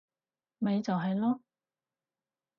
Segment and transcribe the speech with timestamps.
[0.57, 1.41] 咪就係囉